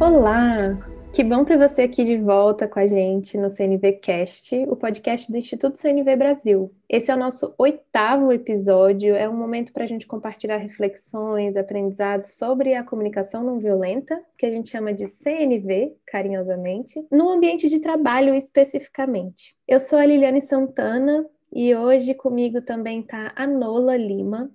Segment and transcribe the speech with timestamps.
[0.00, 0.78] Olá!
[1.12, 5.30] Que bom ter você aqui de volta com a gente no CNV Cast, o podcast
[5.30, 6.74] do Instituto CNV Brasil.
[6.88, 12.38] Esse é o nosso oitavo episódio, é um momento para a gente compartilhar reflexões, aprendizados
[12.38, 17.78] sobre a comunicação não violenta, que a gente chama de CNV, carinhosamente, no ambiente de
[17.78, 19.54] trabalho especificamente.
[19.68, 24.50] Eu sou a Liliane Santana e hoje comigo também está a Nola Lima,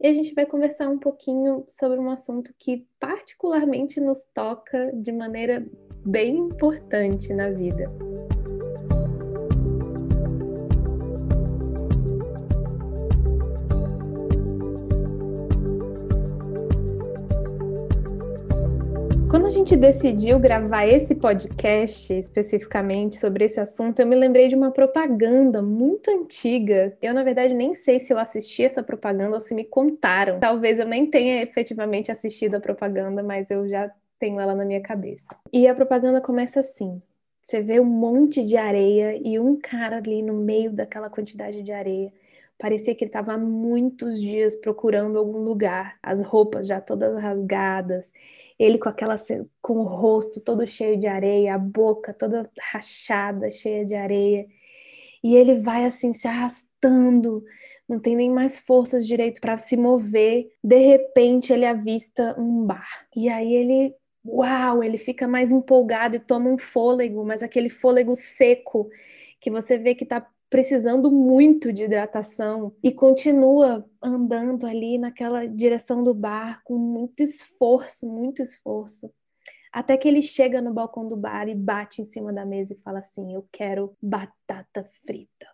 [0.00, 5.12] e a gente vai conversar um pouquinho sobre um assunto que particularmente nos toca de
[5.12, 5.66] maneira
[6.04, 8.07] bem importante na vida.
[19.30, 24.56] Quando a gente decidiu gravar esse podcast especificamente sobre esse assunto, eu me lembrei de
[24.56, 26.96] uma propaganda muito antiga.
[27.02, 30.40] Eu, na verdade, nem sei se eu assisti essa propaganda ou se me contaram.
[30.40, 34.80] Talvez eu nem tenha efetivamente assistido a propaganda, mas eu já tenho ela na minha
[34.80, 35.28] cabeça.
[35.52, 37.02] E a propaganda começa assim:
[37.42, 41.70] você vê um monte de areia e um cara ali no meio daquela quantidade de
[41.70, 42.10] areia.
[42.58, 48.12] Parecia que ele estava há muitos dias procurando algum lugar, as roupas já todas rasgadas,
[48.58, 49.14] ele com aquela
[49.62, 54.46] com o rosto todo cheio de areia, a boca toda rachada, cheia de areia.
[55.22, 57.44] E ele vai assim se arrastando,
[57.88, 60.48] não tem nem mais forças direito para se mover.
[60.62, 63.06] De repente ele avista um bar.
[63.16, 68.14] E aí ele uau, ele fica mais empolgado e toma um fôlego, mas aquele fôlego
[68.14, 68.88] seco
[69.40, 76.02] que você vê que está precisando muito de hidratação e continua andando ali naquela direção
[76.02, 79.12] do bar com muito esforço, muito esforço.
[79.72, 82.82] Até que ele chega no balcão do bar e bate em cima da mesa e
[82.82, 85.46] fala assim: Eu quero batata frita.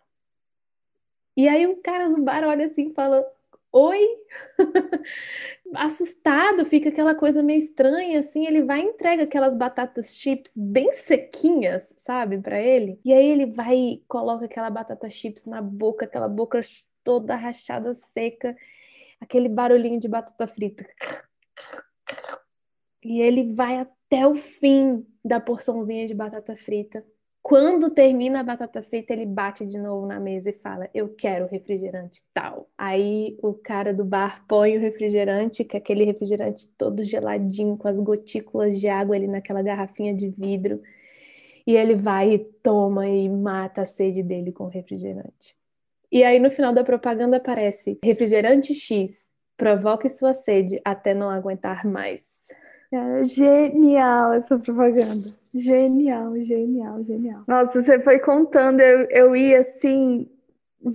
[1.35, 3.25] E aí o cara no bar olha assim e fala:
[3.75, 4.07] oi?
[5.75, 8.45] Assustado, fica aquela coisa meio estranha, assim.
[8.45, 12.99] Ele vai e entrega aquelas batatas chips bem sequinhas, sabe, para ele.
[13.03, 16.61] E aí ele vai e coloca aquela batata chips na boca, aquela boca
[17.03, 18.55] toda rachada, seca,
[19.19, 20.87] aquele barulhinho de batata frita.
[23.03, 27.05] E ele vai até o fim da porçãozinha de batata frita.
[27.47, 31.45] Quando termina a batata frita, ele bate de novo na mesa e fala: Eu quero
[31.45, 32.67] refrigerante tal.
[32.75, 37.87] Aí o cara do bar põe o refrigerante, que é aquele refrigerante todo geladinho, com
[37.87, 40.81] as gotículas de água ali naquela garrafinha de vidro.
[41.67, 45.55] E ele vai e toma e mata a sede dele com o refrigerante.
[46.11, 51.85] E aí no final da propaganda aparece: refrigerante X, provoque sua sede até não aguentar
[51.85, 52.39] mais.
[52.91, 55.44] É genial essa propaganda.
[55.55, 57.43] Genial, genial, genial.
[57.47, 60.29] Nossa, você foi contando, eu, eu ia assim,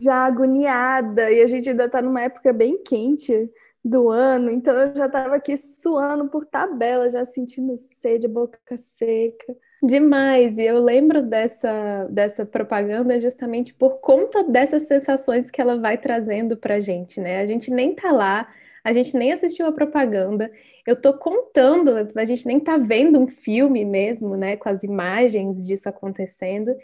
[0.03, 3.51] já agoniada, e a gente ainda tá numa época bem quente
[3.83, 9.57] do ano, então eu já tava aqui suando por tabela, já sentindo sede, boca seca.
[9.83, 15.97] Demais, e eu lembro dessa, dessa propaganda justamente por conta dessas sensações que ela vai
[15.97, 17.41] trazendo pra gente, né?
[17.41, 18.47] A gente nem tá lá,
[18.85, 20.51] a gente nem assistiu a propaganda.
[20.87, 25.67] Eu tô contando, a gente nem tá vendo um filme mesmo, né, com as imagens
[25.67, 26.75] disso acontecendo.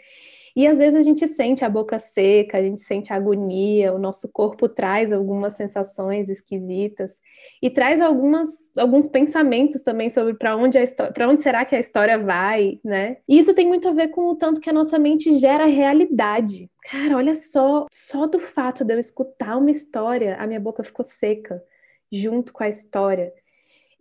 [0.57, 4.27] E às vezes a gente sente a boca seca, a gente sente agonia, o nosso
[4.27, 7.21] corpo traz algumas sensações esquisitas
[7.61, 10.83] e traz algumas, alguns pensamentos também sobre para onde a
[11.29, 13.17] onde será que a história vai, né?
[13.29, 16.71] E isso tem muito a ver com o tanto que a nossa mente gera realidade.
[16.89, 21.05] Cara, olha só, só do fato de eu escutar uma história, a minha boca ficou
[21.05, 21.63] seca
[22.11, 23.33] junto com a história.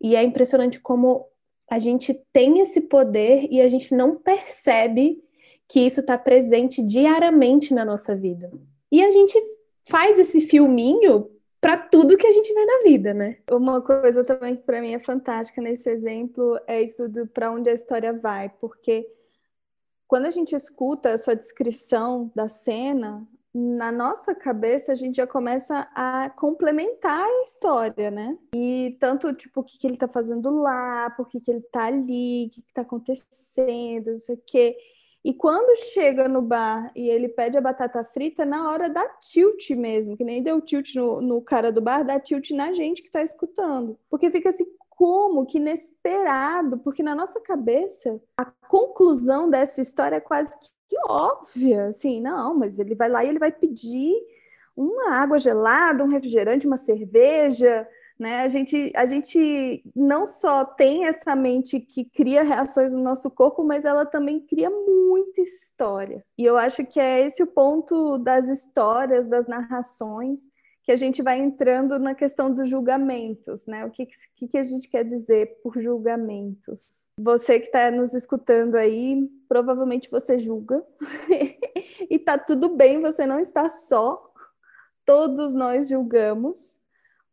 [0.00, 1.26] E é impressionante como
[1.68, 5.22] a gente tem esse poder e a gente não percebe
[5.68, 8.50] que isso está presente diariamente na nossa vida.
[8.90, 9.36] E a gente
[9.88, 11.30] faz esse filminho
[11.60, 13.38] para tudo que a gente vê na vida, né?
[13.50, 17.68] Uma coisa também que para mim é fantástica nesse exemplo é isso do para onde
[17.68, 19.08] a história vai, porque
[20.06, 23.26] quando a gente escuta a sua descrição da cena,
[23.58, 28.36] na nossa cabeça a gente já começa a complementar a história, né?
[28.54, 31.86] E tanto, tipo, o que, que ele tá fazendo lá, por que, que ele tá
[31.86, 34.76] ali, o que, que tá acontecendo, não sei o quê.
[35.24, 39.70] E quando chega no bar e ele pede a batata frita, na hora dá tilt
[39.70, 43.10] mesmo, que nem deu tilt no, no cara do bar, dá tilt na gente que
[43.10, 43.98] tá escutando.
[44.10, 50.20] Porque fica assim, como que inesperado, porque na nossa cabeça a conclusão dessa história é
[50.20, 50.75] quase que
[51.09, 54.15] óbvia, assim, não, mas ele vai lá e ele vai pedir
[54.77, 57.89] uma água gelada, um refrigerante, uma cerveja,
[58.19, 58.43] né?
[58.43, 63.63] A gente, a gente não só tem essa mente que cria reações no nosso corpo,
[63.63, 66.25] mas ela também cria muita história.
[66.37, 70.48] E eu acho que é esse o ponto das histórias, das narrações,
[70.86, 73.84] que a gente vai entrando na questão dos julgamentos, né?
[73.84, 74.06] O que,
[74.36, 77.09] que, que a gente quer dizer por julgamentos?
[77.18, 80.86] Você que está nos escutando aí, provavelmente você julga,
[82.09, 84.33] e tá tudo bem, você não está só,
[85.04, 86.78] todos nós julgamos,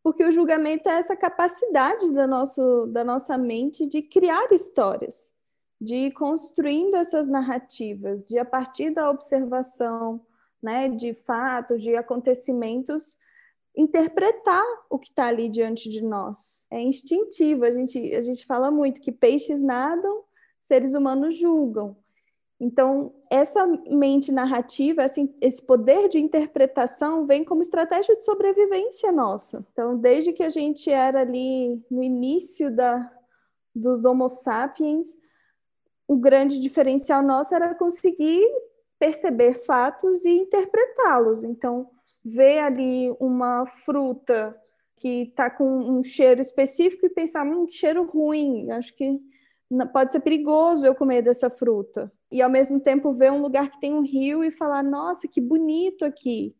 [0.01, 5.35] porque o julgamento é essa capacidade da, nosso, da nossa mente de criar histórias,
[5.79, 10.19] de ir construindo essas narrativas, de a partir da observação,
[10.59, 13.15] né, de fatos, de acontecimentos,
[13.75, 16.65] interpretar o que está ali diante de nós.
[16.69, 20.23] É instintivo, a gente, a gente fala muito que peixes nadam,
[20.59, 21.97] seres humanos julgam.
[22.59, 25.03] Então, essa mente narrativa,
[25.41, 29.65] esse poder de interpretação vem como estratégia de sobrevivência nossa.
[29.71, 33.11] Então, desde que a gente era ali no início da,
[33.75, 35.17] dos Homo sapiens,
[36.07, 38.47] o grande diferencial nosso era conseguir
[38.99, 41.43] perceber fatos e interpretá-los.
[41.43, 41.89] Então,
[42.23, 44.55] ver ali uma fruta
[44.95, 49.19] que está com um cheiro específico e pensar, um cheiro ruim, acho que
[49.91, 52.11] pode ser perigoso eu comer dessa fruta.
[52.31, 55.41] E ao mesmo tempo ver um lugar que tem um rio e falar, nossa, que
[55.41, 56.55] bonito aqui,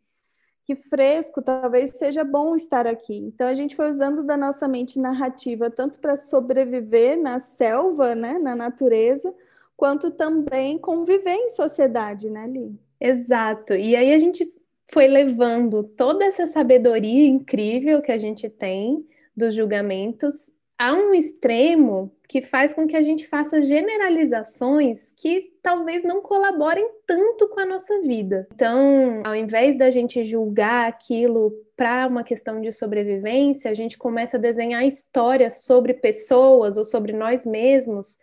[0.64, 3.18] que fresco, talvez seja bom estar aqui.
[3.18, 8.38] Então a gente foi usando da nossa mente narrativa tanto para sobreviver na selva, né,
[8.40, 9.34] na natureza,
[9.76, 12.80] quanto também conviver em sociedade, né, Li?
[13.00, 13.74] Exato.
[13.74, 14.53] E aí a gente
[14.92, 22.12] foi levando toda essa sabedoria incrível que a gente tem dos julgamentos a um extremo
[22.28, 27.66] que faz com que a gente faça generalizações que talvez não colaborem tanto com a
[27.66, 28.48] nossa vida.
[28.54, 34.38] Então, ao invés da gente julgar aquilo para uma questão de sobrevivência, a gente começa
[34.38, 38.20] a desenhar histórias sobre pessoas ou sobre nós mesmos,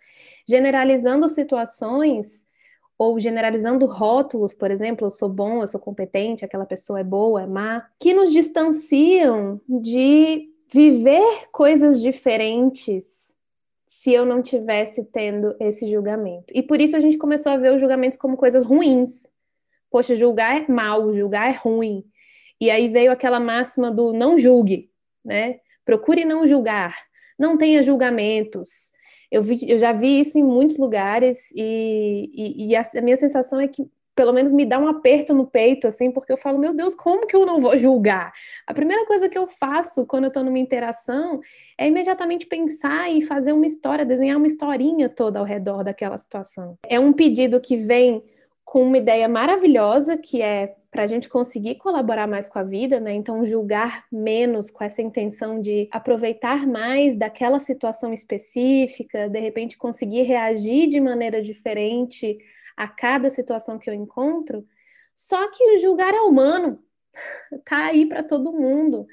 [0.46, 2.46] generalizando situações
[3.00, 7.44] ou generalizando rótulos, por exemplo, eu sou bom, eu sou competente, aquela pessoa é boa,
[7.44, 13.34] é má, que nos distanciam de viver coisas diferentes
[13.86, 16.52] se eu não tivesse tendo esse julgamento.
[16.54, 19.32] E por isso a gente começou a ver os julgamentos como coisas ruins.
[19.90, 22.04] Poxa, julgar é mal, julgar é ruim.
[22.60, 24.90] E aí veio aquela máxima do não julgue,
[25.24, 25.60] né?
[25.86, 26.94] Procure não julgar,
[27.38, 28.92] não tenha julgamentos.
[29.30, 33.16] Eu, vi, eu já vi isso em muitos lugares e, e, e a, a minha
[33.16, 33.88] sensação é que
[34.20, 37.26] pelo menos me dá um aperto no peito, assim, porque eu falo, meu Deus, como
[37.26, 38.32] que eu não vou julgar?
[38.66, 41.40] A primeira coisa que eu faço quando eu estou numa interação
[41.78, 46.76] é imediatamente pensar e fazer uma história, desenhar uma historinha toda ao redor daquela situação.
[46.86, 48.22] É um pedido que vem
[48.62, 52.98] com uma ideia maravilhosa, que é para a gente conseguir colaborar mais com a vida,
[52.98, 53.12] né?
[53.12, 60.22] Então, julgar menos com essa intenção de aproveitar mais daquela situação específica, de repente conseguir
[60.22, 62.38] reagir de maneira diferente
[62.76, 64.66] a cada situação que eu encontro.
[65.14, 66.82] Só que o julgar é humano,
[67.64, 69.06] tá aí para todo mundo.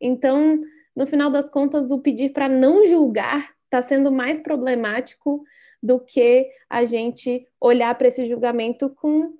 [0.00, 0.60] Então,
[0.96, 5.44] no final das contas, o pedir para não julgar está sendo mais problemático
[5.82, 9.34] do que a gente olhar para esse julgamento com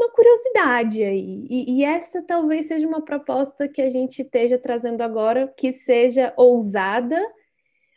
[0.00, 1.46] uma curiosidade aí.
[1.48, 6.32] E, e, essa talvez seja uma proposta que a gente esteja trazendo agora, que seja
[6.36, 7.20] ousada,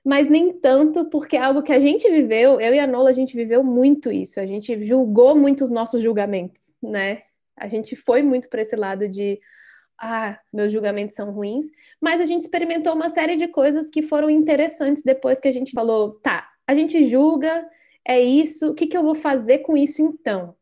[0.04, 3.14] mas nem tanto, porque é algo que a gente viveu, eu e a Nola, a
[3.14, 7.22] gente viveu muito isso, a gente julgou muito os nossos julgamentos, né?
[7.56, 9.40] A gente foi muito para esse lado de
[9.98, 11.66] ah, meus julgamentos são ruins,
[12.02, 15.72] mas a gente experimentou uma série de coisas que foram interessantes depois que a gente
[15.72, 17.66] falou, tá, a gente julga,
[18.06, 20.54] é isso, o que, que eu vou fazer com isso então?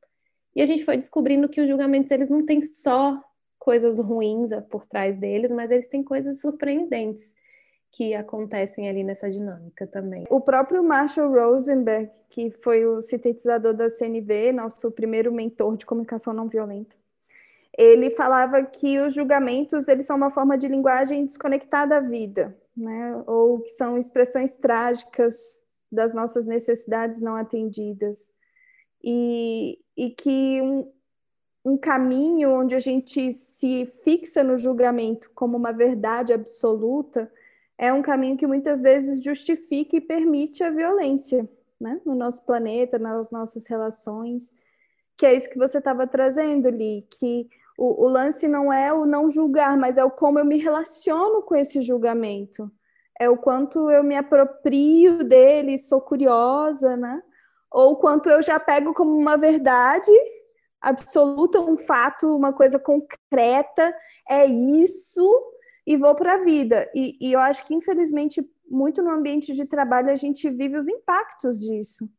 [0.55, 3.21] E a gente foi descobrindo que os julgamentos eles não têm só
[3.57, 7.33] coisas ruins por trás deles, mas eles têm coisas surpreendentes
[7.91, 10.25] que acontecem ali nessa dinâmica também.
[10.29, 16.33] O próprio Marshall Rosenberg, que foi o sintetizador da CNV, nosso primeiro mentor de comunicação
[16.33, 16.95] não violenta,
[17.77, 23.23] ele falava que os julgamentos eles são uma forma de linguagem desconectada da vida, né?
[23.27, 28.33] Ou que são expressões trágicas das nossas necessidades não atendidas
[29.03, 30.91] e, e que um,
[31.63, 37.31] um caminho onde a gente se fixa no julgamento como uma verdade absoluta
[37.77, 41.99] é um caminho que muitas vezes justifica e permite a violência né?
[42.05, 44.55] no nosso planeta, nas nossas relações,
[45.17, 49.05] que é isso que você estava trazendo, Li, que o, o, lance não é o
[49.05, 52.71] não julgar, mas é o como eu me relaciono com esse julgamento,
[53.19, 57.21] é o quanto eu me aproprio dele, sou curiosa, né?
[57.71, 60.11] Ou quanto eu já pego como uma verdade
[60.81, 63.95] absoluta, um fato, uma coisa concreta,
[64.27, 65.29] é isso,
[65.85, 66.89] e vou para a vida.
[66.93, 70.87] E, e, eu acho que, infelizmente, muito no ambiente de trabalho a gente vive os
[70.87, 72.09] impactos disso.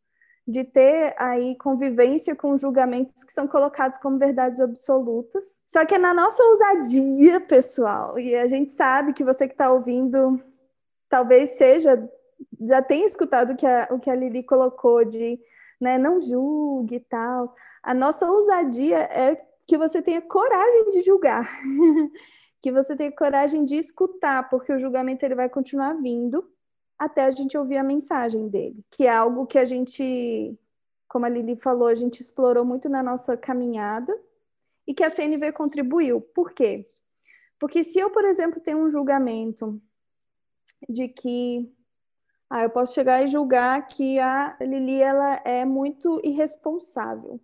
[0.44, 5.62] de ter aí convivência com julgamentos que são colocados como verdades absolutas.
[5.64, 9.70] Só que é na nossa ousadia, pessoal, e a gente sabe que você que está
[9.72, 10.42] ouvindo
[11.08, 12.10] talvez seja,
[12.60, 15.38] já tenha escutado que a, o que a Lili colocou de
[15.80, 17.44] né, não julgue e tal.
[17.82, 21.50] A nossa ousadia é que você tenha coragem de julgar,
[22.62, 26.48] que você tenha coragem de escutar, porque o julgamento ele vai continuar vindo
[26.98, 30.56] até a gente ouvir a mensagem dele, que é algo que a gente,
[31.08, 34.16] como a Lili falou, a gente explorou muito na nossa caminhada
[34.86, 36.20] e que a CNV contribuiu.
[36.20, 36.86] Por quê?
[37.58, 39.80] Porque se eu, por exemplo, tenho um julgamento
[40.88, 41.72] de que
[42.54, 47.40] ah, eu posso chegar e julgar que a Lili ela é muito irresponsável.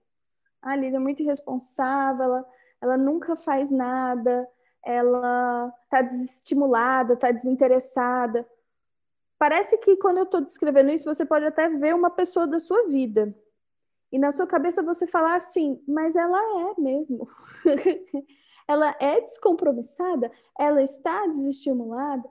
[0.60, 2.46] A Lili é muito irresponsável, ela,
[2.80, 4.48] ela nunca faz nada,
[4.84, 8.46] ela está desestimulada, está desinteressada
[9.38, 12.86] parece que quando eu estou descrevendo isso, você pode até ver uma pessoa da sua
[12.88, 13.34] vida.
[14.10, 16.38] E na sua cabeça você falar assim, mas ela
[16.70, 17.28] é mesmo.
[18.66, 22.28] ela é descompromissada, ela está desestimulada.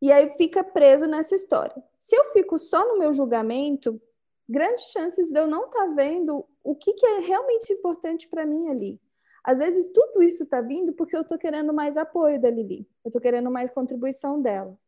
[0.00, 1.74] E aí fica preso nessa história.
[1.98, 4.00] Se eu fico só no meu julgamento,
[4.48, 8.46] grandes chances de eu não estar tá vendo o que, que é realmente importante para
[8.46, 9.00] mim ali.
[9.42, 13.08] Às vezes tudo isso está vindo porque eu estou querendo mais apoio da Lili, eu
[13.08, 14.78] estou querendo mais contribuição dela.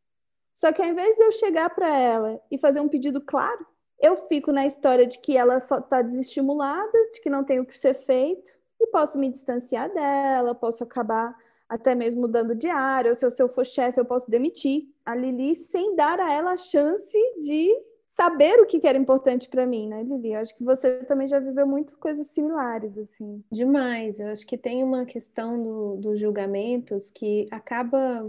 [0.54, 3.66] Só que ao invés de eu chegar para ela e fazer um pedido claro,
[3.98, 7.66] eu fico na história de que ela só está desestimulada, de que não tem o
[7.66, 8.50] que ser feito,
[8.80, 11.36] e posso me distanciar dela, posso acabar
[11.70, 15.54] até mesmo mudando de área, ou se eu, for chefe, eu posso demitir a Lili
[15.54, 17.70] sem dar a ela a chance de
[18.04, 20.32] saber o que era importante para mim, né, Lili?
[20.32, 23.44] Eu acho que você também já viveu muito coisas similares, assim.
[23.52, 24.18] Demais.
[24.18, 28.28] Eu acho que tem uma questão do, dos julgamentos que acaba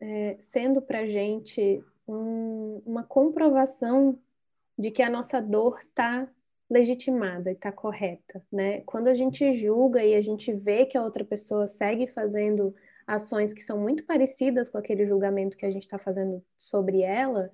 [0.00, 4.18] é, sendo para gente um, uma comprovação
[4.78, 6.26] de que a nossa dor está
[6.68, 8.80] legitimada e está correta, né?
[8.80, 12.74] Quando a gente julga e a gente vê que a outra pessoa segue fazendo
[13.06, 17.52] ações que são muito parecidas com aquele julgamento que a gente está fazendo sobre ela,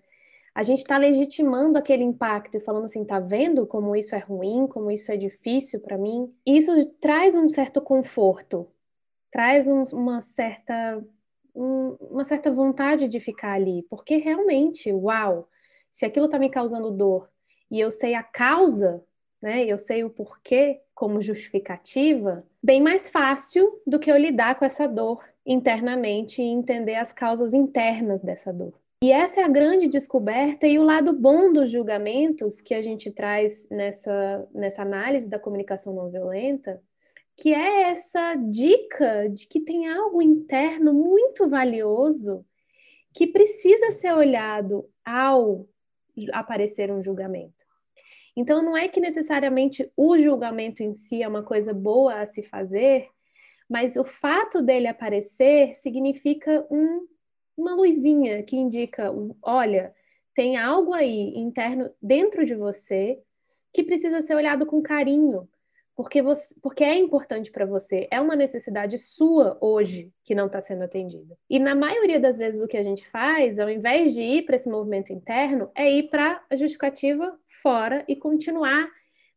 [0.54, 4.66] a gente está legitimando aquele impacto e falando assim, tá vendo como isso é ruim,
[4.66, 6.32] como isso é difícil para mim?
[6.44, 8.68] Isso traz um certo conforto,
[9.30, 11.02] traz um, uma certa
[11.54, 15.48] um, uma certa vontade de ficar ali, porque realmente, uau,
[15.90, 17.31] se aquilo está me causando dor
[17.72, 19.02] e eu sei a causa,
[19.42, 24.64] né, eu sei o porquê como justificativa, bem mais fácil do que eu lidar com
[24.66, 28.74] essa dor internamente e entender as causas internas dessa dor.
[29.02, 33.10] E essa é a grande descoberta e o lado bom dos julgamentos que a gente
[33.10, 36.80] traz nessa, nessa análise da comunicação não violenta,
[37.36, 42.44] que é essa dica de que tem algo interno muito valioso
[43.14, 45.66] que precisa ser olhado ao
[46.32, 47.61] aparecer um julgamento.
[48.36, 52.42] Então, não é que necessariamente o julgamento em si é uma coisa boa a se
[52.42, 53.08] fazer,
[53.68, 57.06] mas o fato dele aparecer significa um,
[57.56, 59.12] uma luzinha que indica:
[59.42, 59.94] olha,
[60.34, 63.22] tem algo aí interno dentro de você
[63.72, 65.48] que precisa ser olhado com carinho,
[65.94, 70.60] porque, você, porque é importante para você, é uma necessidade sua hoje que não está
[70.60, 71.36] sendo atendida.
[71.48, 74.56] E na maioria das vezes o que a gente faz, ao invés de ir para
[74.56, 78.88] esse movimento interno, é ir para a justificativa fora e continuar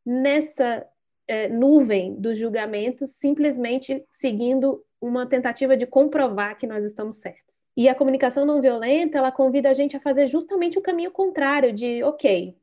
[0.06, 0.86] nessa
[1.28, 7.66] é, nuvem dos julgamentos, simplesmente seguindo uma tentativa de comprovar que nós estamos certos.
[7.76, 11.74] E a comunicação não violenta, ela convida a gente a fazer justamente o caminho contrário
[11.74, 12.56] de, ok,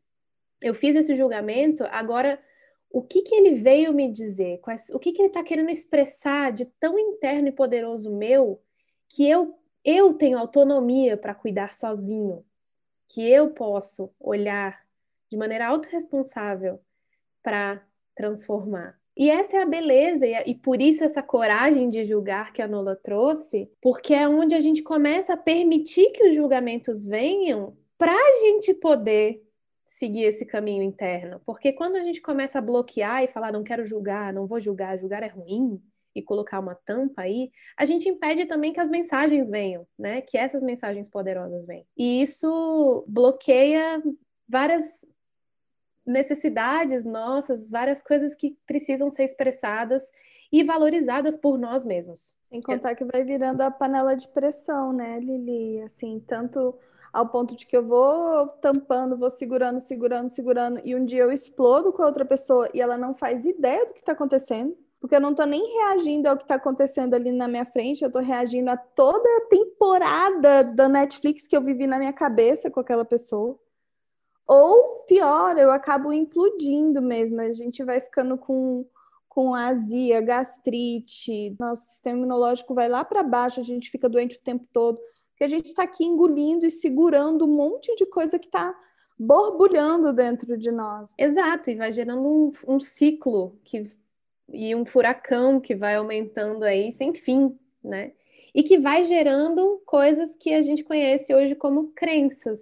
[0.63, 2.39] eu fiz esse julgamento, agora
[2.93, 4.61] o que, que ele veio me dizer,
[4.93, 8.61] o que, que ele está querendo expressar de tão interno e poderoso meu
[9.09, 12.45] que eu, eu tenho autonomia para cuidar sozinho,
[13.09, 14.81] que eu posso olhar
[15.31, 16.81] de maneira autorresponsável
[17.43, 17.83] para
[18.15, 19.01] transformar.
[19.17, 22.97] E essa é a beleza, e por isso essa coragem de julgar que a Nola
[22.97, 28.31] trouxe, porque é onde a gente começa a permitir que os julgamentos venham para a
[28.41, 29.43] gente poder
[29.93, 31.41] seguir esse caminho interno.
[31.45, 34.99] Porque quando a gente começa a bloquear e falar, não quero julgar, não vou julgar,
[34.99, 35.81] julgar é ruim,
[36.15, 40.21] e colocar uma tampa aí, a gente impede também que as mensagens venham, né?
[40.21, 41.87] Que essas mensagens poderosas venham.
[41.97, 44.03] E isso bloqueia
[44.47, 45.07] várias
[46.05, 50.11] necessidades nossas, várias coisas que precisam ser expressadas
[50.53, 52.37] e valorizadas por nós mesmos.
[52.51, 55.81] Sem contar que vai virando a panela de pressão, né, Lili?
[55.81, 56.79] Assim, tanto
[57.13, 61.33] ao ponto de que eu vou tampando, vou segurando, segurando, segurando, e um dia eu
[61.33, 65.17] explodo com a outra pessoa e ela não faz ideia do que está acontecendo, porque
[65.17, 68.23] eu não estou nem reagindo ao que está acontecendo ali na minha frente, eu estou
[68.23, 73.05] reagindo a toda a temporada da Netflix que eu vivi na minha cabeça com aquela
[73.05, 73.59] pessoa.
[74.47, 77.41] Ou pior, eu acabo implodindo mesmo.
[77.41, 78.87] A gente vai ficando com,
[79.29, 84.43] com azia, gastrite, nosso sistema imunológico vai lá para baixo, a gente fica doente o
[84.43, 85.01] tempo todo,
[85.43, 88.73] porque a gente está aqui engolindo e segurando um monte de coisa que está
[89.19, 91.15] borbulhando dentro de nós.
[91.19, 93.83] Exato, e vai gerando um, um ciclo que,
[94.53, 98.13] e um furacão que vai aumentando aí sem fim, né?
[98.55, 102.61] E que vai gerando coisas que a gente conhece hoje como crenças,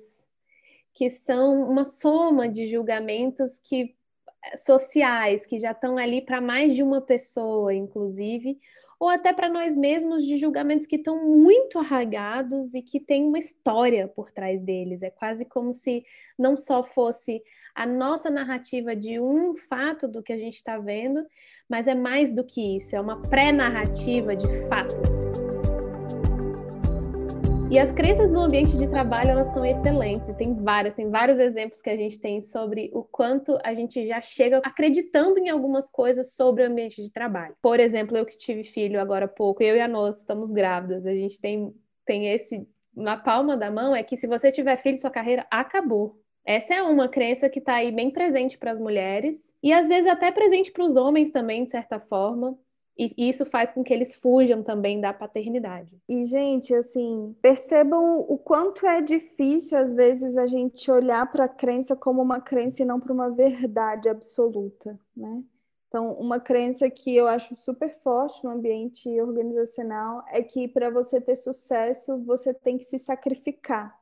[0.94, 3.94] que são uma soma de julgamentos que
[4.42, 8.58] eh, sociais que já estão ali para mais de uma pessoa, inclusive,
[9.00, 13.38] ou até para nós mesmos de julgamentos que estão muito arraigados e que tem uma
[13.38, 15.02] história por trás deles.
[15.02, 16.04] É quase como se
[16.38, 17.42] não só fosse
[17.75, 21.25] a nossa narrativa de um fato do que a gente está vendo,
[21.66, 25.50] mas é mais do que isso, é uma pré-narrativa de fatos.
[27.70, 31.80] E as crenças no ambiente de trabalho, elas são excelentes, tem várias, tem vários exemplos
[31.80, 36.34] que a gente tem sobre o quanto a gente já chega acreditando em algumas coisas
[36.34, 37.54] sobre o ambiente de trabalho.
[37.62, 41.06] Por exemplo, eu que tive filho agora há pouco, eu e a Nola estamos grávidas,
[41.06, 41.72] a gente tem,
[42.04, 46.20] tem esse na palma da mão, é que se você tiver filho, sua carreira acabou.
[46.44, 50.10] Essa é uma crença que está aí bem presente para as mulheres e às vezes
[50.10, 52.58] até presente para os homens também, de certa forma.
[53.02, 55.99] E isso faz com que eles fujam também da paternidade.
[56.07, 61.49] E, gente, assim, percebam o quanto é difícil, às vezes, a gente olhar para a
[61.49, 65.42] crença como uma crença e não para uma verdade absoluta, né?
[65.88, 71.19] Então, uma crença que eu acho super forte no ambiente organizacional é que para você
[71.23, 73.99] ter sucesso, você tem que se sacrificar.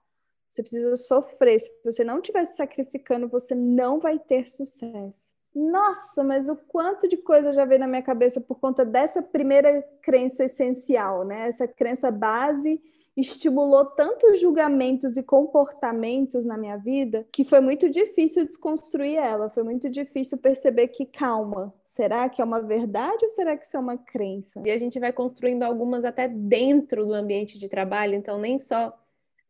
[0.48, 1.60] Você precisa sofrer.
[1.60, 5.32] Se você não estiver se sacrificando, você não vai ter sucesso.
[5.58, 9.82] Nossa, mas o quanto de coisa já veio na minha cabeça por conta dessa primeira
[10.00, 11.48] crença essencial, né?
[11.48, 12.80] Essa crença base
[13.16, 19.64] estimulou tantos julgamentos e comportamentos na minha vida que foi muito difícil desconstruir ela, foi
[19.64, 23.80] muito difícil perceber que calma, será que é uma verdade ou será que isso é
[23.80, 24.62] uma crença?
[24.64, 28.96] E a gente vai construindo algumas até dentro do ambiente de trabalho, então nem só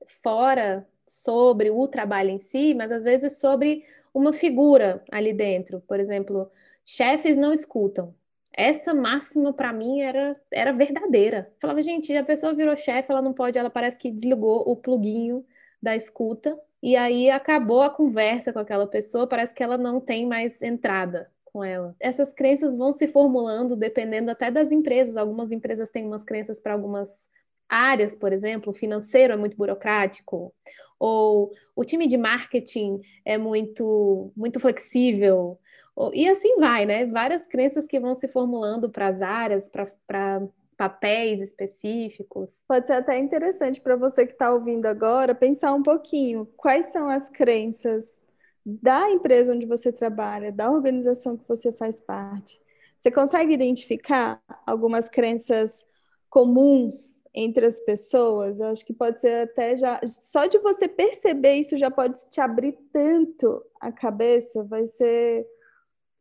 [0.06, 3.84] fora sobre o trabalho em si, mas às vezes sobre
[4.18, 5.80] uma figura ali dentro.
[5.80, 6.50] Por exemplo,
[6.84, 8.14] chefes não escutam.
[8.52, 11.52] Essa máxima para mim era, era verdadeira.
[11.60, 15.44] Falava, gente, a pessoa virou chefe, ela não pode, ela parece que desligou o pluguinho
[15.80, 20.26] da escuta e aí acabou a conversa com aquela pessoa, parece que ela não tem
[20.26, 21.94] mais entrada com ela.
[22.00, 25.16] Essas crenças vão se formulando dependendo até das empresas.
[25.16, 27.28] Algumas empresas têm umas crenças para algumas
[27.68, 30.54] áreas, por exemplo, o financeiro é muito burocrático,
[30.98, 35.58] ou o time de marketing é muito muito flexível,
[35.94, 37.06] ou, e assim vai, né?
[37.06, 39.70] Várias crenças que vão se formulando para as áreas,
[40.06, 40.42] para
[40.76, 42.62] papéis específicos.
[42.68, 47.08] Pode ser até interessante para você que está ouvindo agora pensar um pouquinho quais são
[47.08, 48.22] as crenças
[48.64, 52.60] da empresa onde você trabalha, da organização que você faz parte.
[52.96, 55.86] Você consegue identificar algumas crenças
[56.28, 60.00] comuns entre as pessoas, eu acho que pode ser até já.
[60.06, 65.46] Só de você perceber isso já pode te abrir tanto a cabeça, vai ser.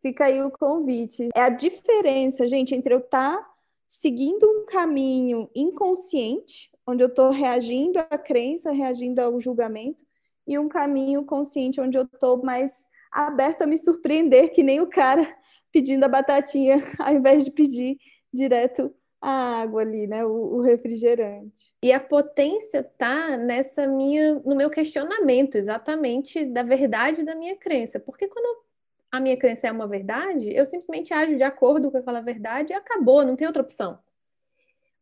[0.01, 1.29] Fica aí o convite.
[1.35, 3.49] É a diferença, gente, entre eu estar tá
[3.87, 10.05] seguindo um caminho inconsciente, onde eu estou reagindo à crença, reagindo ao julgamento,
[10.45, 14.87] e um caminho consciente, onde eu estou mais aberto a me surpreender, que nem o
[14.87, 15.27] cara
[15.71, 17.97] pedindo a batatinha, ao invés de pedir
[18.33, 20.23] direto a água ali, né?
[20.25, 21.73] O, o, refrigerante.
[21.81, 27.99] E a potência tá nessa minha, no meu questionamento exatamente da verdade da minha crença.
[27.99, 28.63] Porque quando
[29.11, 32.75] a minha crença é uma verdade, eu simplesmente ajo de acordo com aquela verdade e
[32.75, 33.99] acabou, não tem outra opção.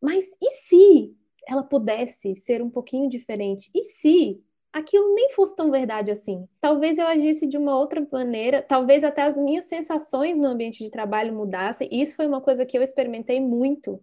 [0.00, 3.70] Mas e se ela pudesse ser um pouquinho diferente?
[3.74, 4.42] E se
[4.76, 6.46] aquilo nem fosse tão verdade assim.
[6.60, 10.90] Talvez eu agisse de uma outra maneira, talvez até as minhas sensações no ambiente de
[10.90, 11.88] trabalho mudassem.
[11.90, 13.98] Isso foi uma coisa que eu experimentei muito.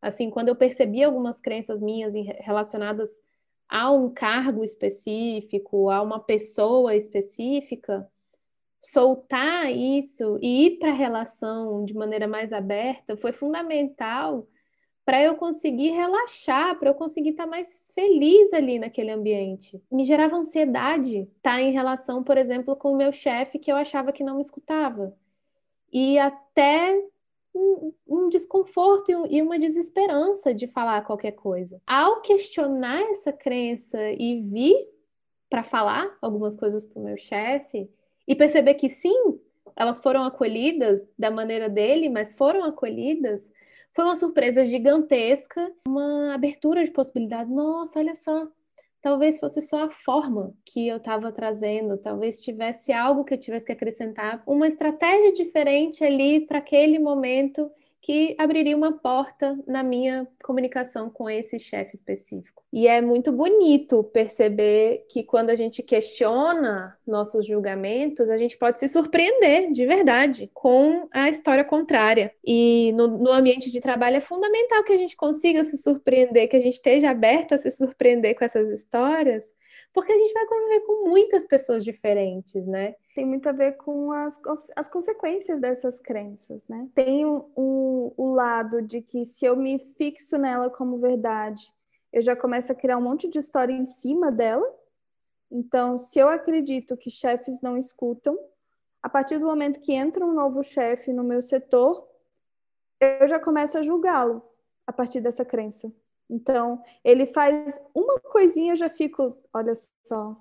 [0.00, 3.10] Assim, quando eu percebi algumas crenças minhas relacionadas
[3.68, 8.08] a um cargo específico, a uma pessoa específica,
[8.80, 14.46] soltar isso e ir para a relação de maneira mais aberta foi fundamental
[15.06, 19.80] para eu conseguir relaxar, para eu conseguir estar tá mais feliz ali naquele ambiente.
[19.88, 23.76] Me gerava ansiedade estar tá em relação, por exemplo, com o meu chefe que eu
[23.76, 25.16] achava que não me escutava.
[25.92, 27.00] E até
[27.54, 31.80] um, um desconforto e uma desesperança de falar qualquer coisa.
[31.86, 34.88] Ao questionar essa crença e vir
[35.48, 37.88] para falar algumas coisas para o meu chefe
[38.26, 39.38] e perceber que sim,
[39.76, 43.52] elas foram acolhidas da maneira dele, mas foram acolhidas,
[43.92, 47.50] foi uma surpresa gigantesca, uma abertura de possibilidades.
[47.50, 48.48] Nossa, olha só,
[49.00, 53.66] talvez fosse só a forma que eu estava trazendo, talvez tivesse algo que eu tivesse
[53.66, 57.70] que acrescentar, uma estratégia diferente ali para aquele momento
[58.06, 62.62] que abriria uma porta na minha comunicação com esse chefe específico.
[62.72, 68.78] E é muito bonito perceber que quando a gente questiona nossos julgamentos, a gente pode
[68.78, 72.32] se surpreender de verdade com a história contrária.
[72.46, 76.56] E no, no ambiente de trabalho é fundamental que a gente consiga se surpreender, que
[76.56, 79.52] a gente esteja aberto a se surpreender com essas histórias,
[79.96, 82.96] porque a gente vai conviver com muitas pessoas diferentes, né?
[83.14, 84.38] Tem muito a ver com as,
[84.76, 86.86] as consequências dessas crenças, né?
[86.94, 91.72] Tem o um, um, lado de que se eu me fixo nela como verdade,
[92.12, 94.70] eu já começo a criar um monte de história em cima dela.
[95.50, 98.38] Então, se eu acredito que chefes não escutam,
[99.02, 102.06] a partir do momento que entra um novo chefe no meu setor,
[103.00, 104.42] eu já começo a julgá-lo
[104.86, 105.90] a partir dessa crença.
[106.28, 110.36] Então, ele faz uma coisinha, eu já fico, olha só,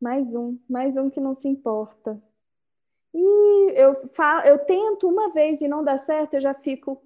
[0.00, 2.22] mais um, mais um que não se importa.
[3.14, 7.02] E eu falo, eu tento uma vez e não dá certo, eu já fico,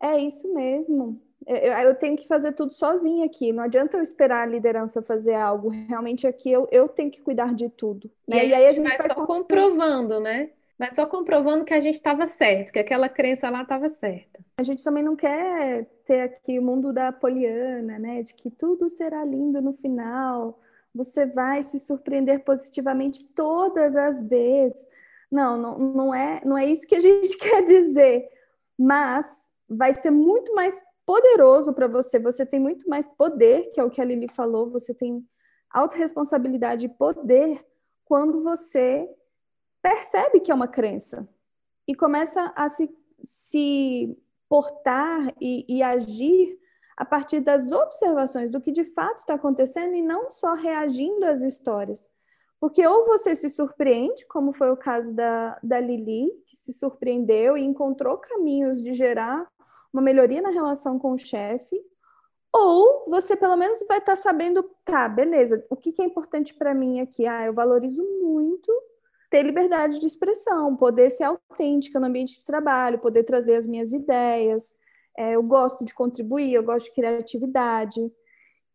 [0.00, 1.20] é isso mesmo.
[1.46, 3.52] Eu, eu tenho que fazer tudo sozinha aqui.
[3.52, 5.68] Não adianta eu esperar a liderança fazer algo.
[5.68, 8.10] Realmente aqui eu, eu tenho que cuidar de tudo.
[8.26, 8.36] Né?
[8.36, 10.50] E, aí, e aí a gente vai, vai só comprovando, né?
[10.80, 14.42] Mas só comprovando que a gente estava certo, que aquela crença lá estava certa.
[14.56, 18.22] A gente também não quer ter aqui o mundo da poliana, né?
[18.22, 20.58] De que tudo será lindo no final,
[20.94, 24.86] você vai se surpreender positivamente todas as vezes.
[25.30, 28.26] Não, não, não, é, não é isso que a gente quer dizer,
[28.78, 32.18] mas vai ser muito mais poderoso para você.
[32.18, 35.22] Você tem muito mais poder, que é o que a Lili falou, você tem
[35.68, 37.62] autorresponsabilidade e poder
[38.06, 39.06] quando você
[39.82, 41.28] percebe que é uma crença
[41.86, 44.16] e começa a se, se
[44.48, 46.58] portar e, e agir
[46.96, 51.42] a partir das observações do que de fato está acontecendo e não só reagindo às
[51.42, 52.12] histórias.
[52.60, 57.56] Porque ou você se surpreende, como foi o caso da, da Lili, que se surpreendeu
[57.56, 59.50] e encontrou caminhos de gerar
[59.90, 61.82] uma melhoria na relação com o chefe,
[62.52, 66.74] ou você pelo menos vai estar sabendo, tá, beleza, o que, que é importante para
[66.74, 67.26] mim aqui?
[67.26, 68.70] Ah, eu valorizo muito
[69.30, 73.92] ter liberdade de expressão, poder ser autêntica no ambiente de trabalho, poder trazer as minhas
[73.92, 74.76] ideias.
[75.16, 78.12] É, eu gosto de contribuir, eu gosto de criatividade.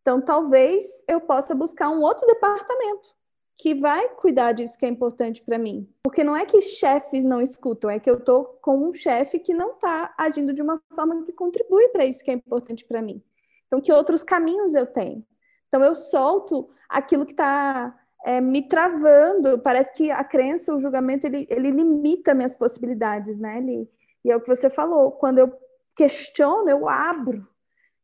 [0.00, 3.14] Então, talvez eu possa buscar um outro departamento
[3.54, 5.88] que vai cuidar disso que é importante para mim.
[6.02, 9.54] Porque não é que chefes não escutam, é que eu estou com um chefe que
[9.54, 13.22] não está agindo de uma forma que contribui para isso que é importante para mim.
[13.66, 15.26] Então, que outros caminhos eu tenho?
[15.68, 19.60] Então, eu solto aquilo que está é, me travando.
[19.60, 23.58] Parece que a crença, o julgamento, ele, ele limita minhas possibilidades, né?
[23.58, 23.88] Ele,
[24.24, 25.12] e é o que você falou.
[25.12, 25.56] Quando eu
[25.94, 27.46] questiono, eu abro.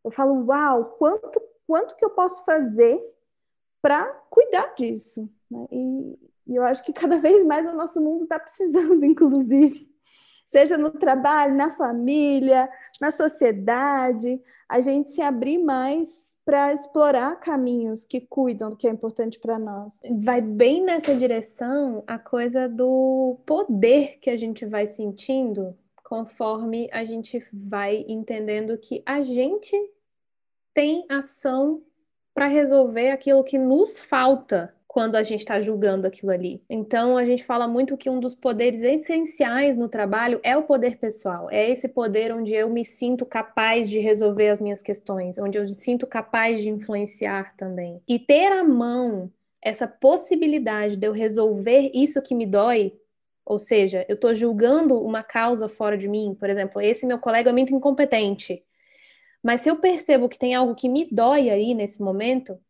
[0.05, 3.01] Eu falo, uau, quanto, quanto que eu posso fazer
[3.83, 5.29] para cuidar disso?
[5.71, 9.92] E, e eu acho que cada vez mais o nosso mundo está precisando, inclusive
[10.53, 12.69] seja no trabalho, na família,
[13.01, 14.39] na sociedade,
[14.69, 19.59] a gente se abrir mais para explorar caminhos que cuidam do que é importante para
[19.59, 19.99] nós.
[20.23, 27.03] Vai bem nessa direção a coisa do poder que a gente vai sentindo conforme a
[27.03, 29.75] gente vai entendendo que a gente
[30.75, 31.83] tem ação
[32.35, 36.63] para resolver aquilo que nos falta quando a gente está julgando aquilo ali.
[36.69, 40.99] Então, a gente fala muito que um dos poderes essenciais no trabalho é o poder
[40.99, 41.49] pessoal.
[41.51, 45.63] É esse poder onde eu me sinto capaz de resolver as minhas questões, onde eu
[45.63, 48.03] me sinto capaz de influenciar também.
[48.07, 52.93] E ter à mão essa possibilidade de eu resolver isso que me dói,
[53.47, 57.49] ou seja, eu estou julgando uma causa fora de mim, por exemplo, esse meu colega
[57.49, 58.63] é muito incompetente.
[59.43, 62.61] Mas se eu percebo que tem algo que me dói aí nesse momento,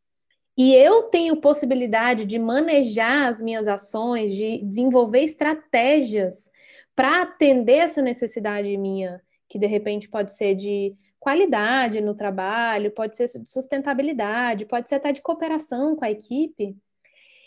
[0.56, 6.50] e eu tenho possibilidade de manejar as minhas ações, de desenvolver estratégias
[6.94, 13.16] para atender essa necessidade minha, que de repente pode ser de qualidade no trabalho, pode
[13.16, 16.76] ser de sustentabilidade, pode ser até de cooperação com a equipe.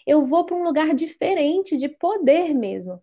[0.08, 3.02] Eu vou para um lugar diferente de poder mesmo.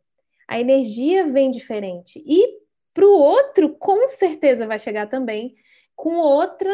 [0.48, 2.22] A energia vem diferente.
[2.26, 2.58] E
[2.92, 5.54] para o outro, com certeza vai chegar também
[5.94, 6.72] com outra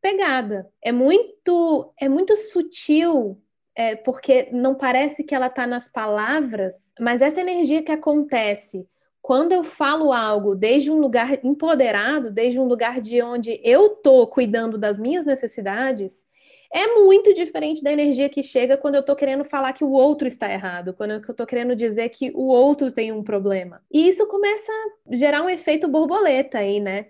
[0.00, 0.68] pegada.
[0.82, 3.40] É muito, é muito sutil,
[3.74, 8.86] é, porque não parece que ela está nas palavras, mas essa energia que acontece
[9.22, 14.26] quando eu falo algo desde um lugar empoderado, desde um lugar de onde eu tô
[14.26, 16.26] cuidando das minhas necessidades,
[16.72, 20.28] é muito diferente da energia que chega quando eu tô querendo falar que o outro
[20.28, 23.82] está errado, quando eu tô querendo dizer que o outro tem um problema.
[23.90, 27.06] E isso começa a gerar um efeito borboleta aí, né?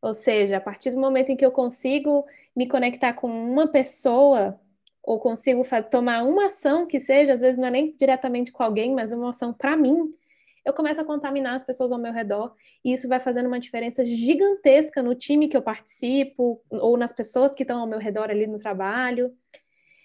[0.00, 4.58] Ou seja, a partir do momento em que eu consigo me conectar com uma pessoa
[5.02, 8.94] ou consigo tomar uma ação que seja, às vezes não é nem diretamente com alguém,
[8.94, 10.12] mas uma ação para mim,
[10.64, 14.04] eu começo a contaminar as pessoas ao meu redor e isso vai fazendo uma diferença
[14.04, 18.46] gigantesca no time que eu participo ou nas pessoas que estão ao meu redor ali
[18.46, 19.32] no trabalho.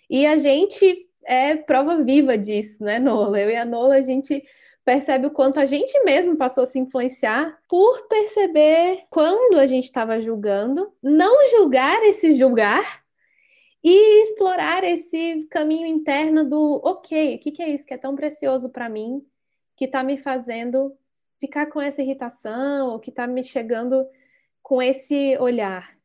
[0.10, 3.40] E a gente é prova viva disso, né, Nola?
[3.40, 4.42] Eu e a Nola, a gente
[4.86, 9.86] percebe o quanto a gente mesmo passou a se influenciar por perceber quando a gente
[9.86, 13.04] estava julgando, não julgar esse julgar
[13.84, 18.16] e explorar esse caminho interno do ok, o que, que é isso que é tão
[18.16, 19.26] precioso para mim?
[19.76, 20.96] que está me fazendo
[21.40, 24.08] ficar com essa irritação, ou que está me chegando
[24.62, 25.98] com esse olhar.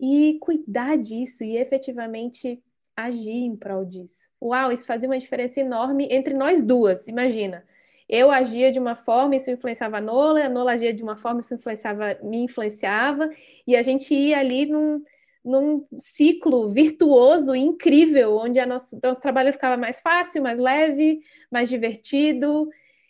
[0.00, 2.62] E cuidar disso e efetivamente
[2.96, 4.30] agir em prol disso.
[4.40, 7.64] Uau, isso fazia uma diferença enorme entre nós duas, imagina.
[8.12, 11.40] Eu agia de uma forma, isso influenciava a Nola, a Nola agia de uma forma,
[11.40, 13.30] isso influenciava, me influenciava,
[13.66, 15.02] e a gente ia ali num,
[15.42, 21.20] num ciclo virtuoso incrível, onde a nosso, nosso trabalho ficava mais fácil, mais leve,
[21.50, 22.68] mais divertido,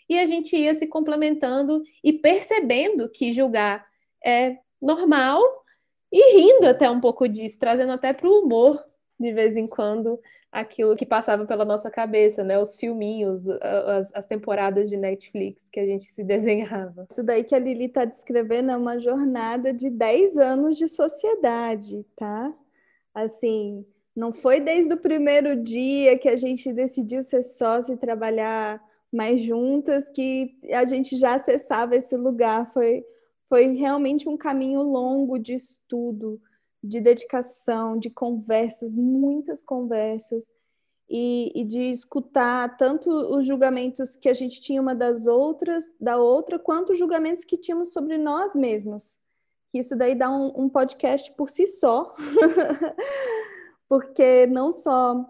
[0.08, 3.84] e a gente ia se complementando e percebendo que julgar
[4.24, 5.42] é normal
[6.12, 8.80] e rindo até um pouco disso, trazendo até para o humor
[9.18, 10.18] de vez em quando
[10.50, 12.58] aquilo que passava pela nossa cabeça, né?
[12.58, 17.06] Os filminhos, as, as, temporadas de Netflix que a gente se desenhava.
[17.10, 22.04] Isso daí que a Lili está descrevendo é uma jornada de 10 anos de sociedade,
[22.16, 22.52] tá?
[23.14, 28.82] Assim, não foi desde o primeiro dia que a gente decidiu ser sócio e trabalhar
[29.10, 32.66] mais juntas que a gente já acessava esse lugar.
[32.72, 33.04] Foi,
[33.48, 36.40] foi realmente um caminho longo de estudo,
[36.82, 40.50] de dedicação, de conversas, muitas conversas,
[41.08, 46.16] e, e, de escutar tanto os julgamentos que a gente tinha uma das outras, da
[46.16, 49.20] outra, quanto os julgamentos que tínhamos sobre nós mesmas.
[49.74, 52.14] Isso daí dá um, um podcast por si só,
[53.88, 55.22] porque não só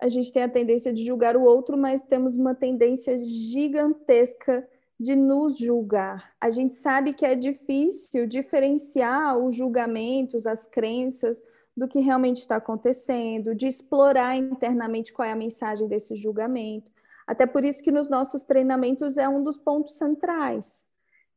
[0.00, 4.68] a gente tem a tendência de julgar o outro, mas temos uma tendência gigantesca
[5.02, 6.32] de nos julgar.
[6.40, 11.42] A gente sabe que é difícil diferenciar os julgamentos, as crenças
[11.76, 16.92] do que realmente está acontecendo, de explorar internamente qual é a mensagem desse julgamento.
[17.26, 20.86] Até por isso que nos nossos treinamentos é um dos pontos centrais.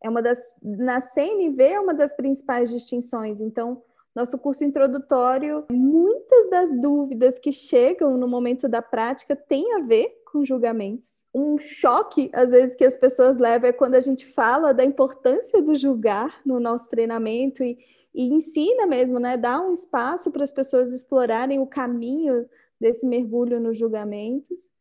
[0.03, 3.41] É uma das na CNV é uma das principais distinções.
[3.41, 3.81] Então,
[4.15, 10.21] nosso curso introdutório, muitas das dúvidas que chegam no momento da prática têm a ver
[10.31, 11.25] com julgamentos.
[11.33, 15.61] Um choque, às vezes, que as pessoas levam é quando a gente fala da importância
[15.61, 17.77] do julgar no nosso treinamento e,
[18.13, 19.35] e ensina mesmo, né?
[19.35, 22.47] Dá um espaço para as pessoas explorarem o caminho
[22.79, 24.73] desse mergulho nos julgamentos.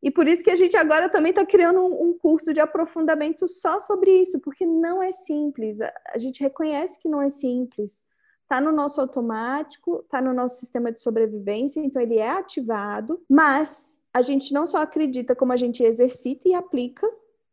[0.00, 3.80] E por isso que a gente agora também está criando um, curso de aprofundamento só
[3.80, 5.80] sobre isso, porque não é simples.
[5.80, 8.07] A gente reconhece que não é simples
[8.48, 14.02] está no nosso automático, está no nosso sistema de sobrevivência, então ele é ativado, mas
[14.12, 17.06] a gente não só acredita, como a gente exercita e aplica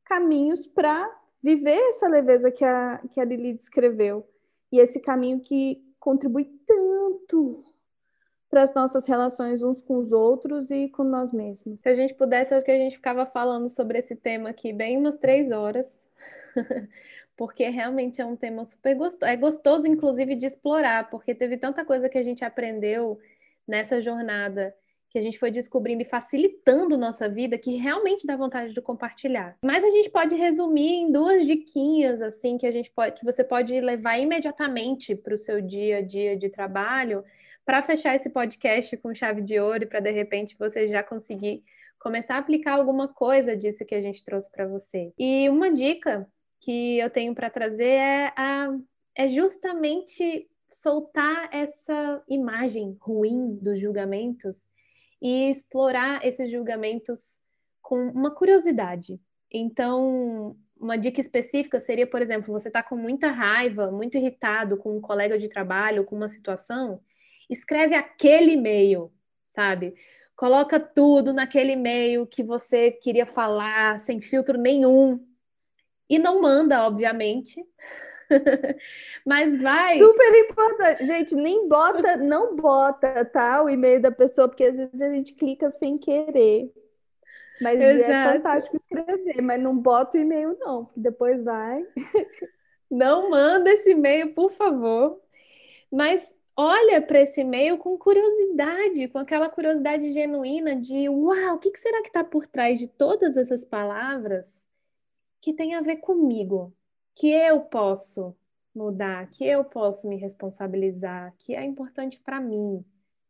[0.06, 4.26] caminhos para viver essa leveza que a, que a Lili descreveu.
[4.72, 7.62] E esse caminho que contribui tanto
[8.50, 11.82] para as nossas relações uns com os outros e com nós mesmos.
[11.82, 14.98] Se a gente pudesse, acho que a gente ficava falando sobre esse tema aqui bem
[14.98, 16.08] umas três horas.
[17.36, 19.32] porque realmente é um tema super gostoso.
[19.32, 23.20] É gostoso, inclusive, de explorar, porque teve tanta coisa que a gente aprendeu
[23.68, 24.76] nessa jornada
[25.16, 29.58] que a gente foi descobrindo e facilitando nossa vida que realmente dá vontade de compartilhar.
[29.64, 33.42] Mas a gente pode resumir em duas diquinhas assim que a gente pode que você
[33.42, 37.24] pode levar imediatamente para o seu dia a dia de trabalho
[37.64, 41.64] para fechar esse podcast com chave de ouro e para de repente você já conseguir
[41.98, 45.14] começar a aplicar alguma coisa disso que a gente trouxe para você.
[45.18, 46.28] E uma dica
[46.66, 48.76] que eu tenho para trazer é, a,
[49.16, 54.68] é justamente soltar essa imagem ruim dos julgamentos
[55.22, 57.40] e explorar esses julgamentos
[57.84, 59.22] com uma curiosidade.
[59.52, 64.98] Então, uma dica específica seria, por exemplo, você está com muita raiva, muito irritado com
[64.98, 67.00] um colega de trabalho, com uma situação,
[67.48, 69.14] escreve aquele e-mail,
[69.46, 69.94] sabe?
[70.36, 75.24] Coloca tudo naquele e-mail que você queria falar, sem filtro nenhum,
[76.10, 77.64] e não manda, obviamente.
[79.26, 79.98] Mas vai.
[79.98, 81.04] Super importante.
[81.06, 83.64] Gente, nem bota, não bota, tá?
[83.64, 86.72] O e-mail da pessoa, porque às vezes a gente clica sem querer.
[87.62, 88.12] Mas é Exato.
[88.12, 91.86] é fantástico escrever, mas não bota o e-mail, não, porque depois vai.
[92.88, 95.20] Não manda esse e-mail, por favor.
[95.92, 101.76] Mas olha para esse e-mail com curiosidade, com aquela curiosidade genuína de uau, o que
[101.78, 104.66] será que está por trás de todas essas palavras?
[105.46, 106.74] Que tem a ver comigo,
[107.14, 108.36] que eu posso
[108.74, 112.84] mudar, que eu posso me responsabilizar, que é importante para mim.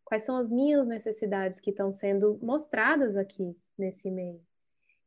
[0.06, 4.41] Quais são as minhas necessidades que estão sendo mostradas aqui nesse e-mail?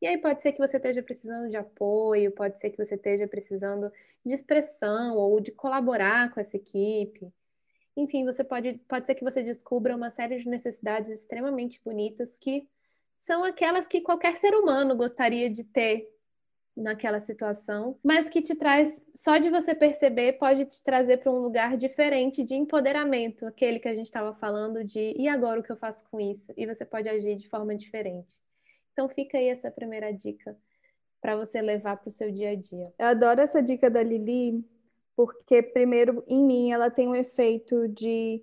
[0.03, 3.27] E aí pode ser que você esteja precisando de apoio, pode ser que você esteja
[3.27, 3.91] precisando
[4.23, 7.33] de expressão ou de colaborar com essa equipe.
[7.97, 12.69] Enfim, você pode, pode ser que você descubra uma série de necessidades extremamente bonitas que
[13.17, 16.18] são aquelas que qualquer ser humano gostaria de ter
[16.79, 21.39] naquela situação, mas que te traz, só de você perceber, pode te trazer para um
[21.39, 25.73] lugar diferente de empoderamento, aquele que a gente estava falando de e agora o que
[25.73, 26.53] eu faço com isso?
[26.57, 28.41] E você pode agir de forma diferente.
[28.93, 30.57] Então fica aí essa primeira dica
[31.21, 32.93] para você levar para o seu dia a dia.
[32.99, 34.65] Eu adoro essa dica da Lili,
[35.17, 38.43] porque primeiro em mim ela tem um efeito de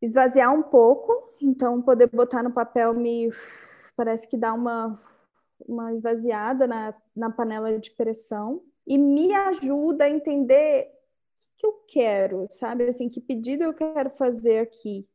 [0.00, 3.30] esvaziar um pouco, então poder botar no papel me
[3.96, 4.98] parece que dá uma
[5.68, 11.72] uma esvaziada na, na panela de pressão e me ajuda a entender o que, eu
[11.86, 12.84] quero, sabe?
[12.84, 15.06] Assim, que pedido eu quero fazer aqui?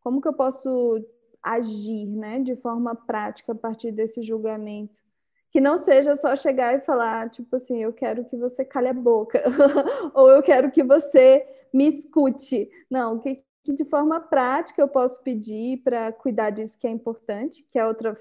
[0.00, 1.04] Como que eu posso
[1.42, 5.00] agir, né, de forma prática a partir desse julgamento.
[5.50, 8.92] Que não seja só chegar e falar, tipo assim, eu quero que você cale a
[8.92, 9.42] boca,
[10.14, 12.70] ou eu quero que você me escute.
[12.90, 17.64] Não, que, que de forma prática eu posso pedir para cuidar disso que é importante,
[17.66, 18.12] que é outra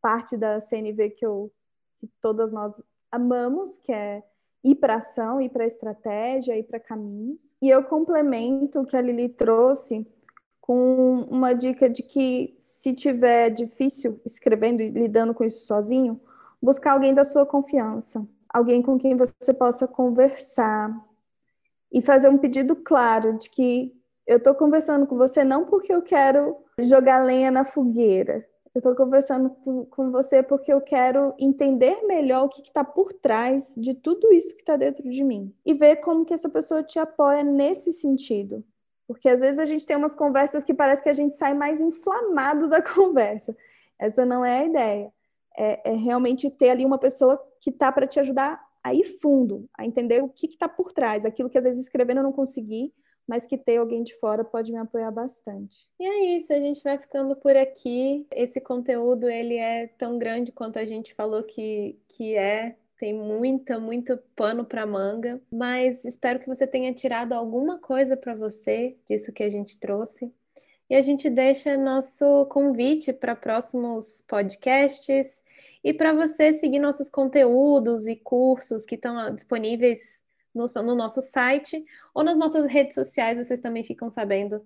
[0.00, 1.52] parte da CNV que, eu,
[1.98, 2.80] que todas nós
[3.10, 4.22] amamos, que é
[4.62, 7.54] ir para ação, ir para estratégia, ir para caminhos.
[7.60, 10.06] E eu complemento o que a Lili trouxe
[10.60, 16.20] com uma dica de que se tiver difícil escrevendo e lidando com isso sozinho,
[16.60, 20.92] buscar alguém da sua confiança, alguém com quem você possa conversar
[21.90, 26.02] e fazer um pedido claro de que eu estou conversando com você não porque eu
[26.02, 29.50] quero jogar lenha na fogueira, eu estou conversando
[29.90, 34.54] com você porque eu quero entender melhor o que está por trás de tudo isso
[34.54, 38.64] que está dentro de mim e ver como que essa pessoa te apoia nesse sentido.
[39.06, 41.80] Porque às vezes a gente tem umas conversas que parece que a gente sai mais
[41.80, 43.56] inflamado da conversa.
[43.98, 45.12] Essa não é a ideia.
[45.56, 49.68] É, é realmente ter ali uma pessoa que tá para te ajudar a ir fundo,
[49.76, 52.92] a entender o que está por trás, aquilo que às vezes escrevendo eu não consegui,
[53.28, 55.86] mas que ter alguém de fora pode me apoiar bastante.
[56.00, 58.26] E é isso, a gente vai ficando por aqui.
[58.34, 63.78] Esse conteúdo ele é tão grande quanto a gente falou que, que é tem muita,
[63.78, 69.32] muito pano para manga, mas espero que você tenha tirado alguma coisa para você disso
[69.32, 70.32] que a gente trouxe.
[70.90, 75.42] E a gente deixa nosso convite para próximos podcasts
[75.84, 81.84] e para você seguir nossos conteúdos e cursos que estão disponíveis no, no nosso site
[82.14, 84.62] ou nas nossas redes sociais, vocês também ficam sabendo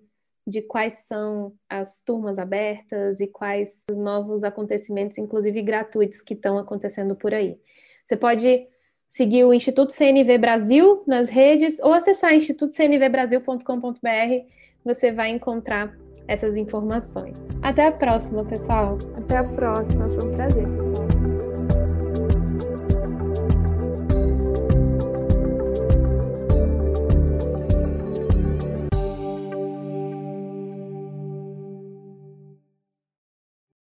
[0.46, 6.58] de quais são as turmas abertas e quais os novos acontecimentos, inclusive gratuitos, que estão
[6.58, 7.58] acontecendo por aí.
[8.04, 8.66] Você pode
[9.08, 14.46] seguir o Instituto CNV Brasil nas redes ou acessar institutocnvbrasil.com.br.
[14.84, 17.40] Você vai encontrar essas informações.
[17.62, 18.98] Até a próxima, pessoal.
[19.16, 20.08] Até a próxima.
[20.08, 21.11] Foi um prazer, pessoal.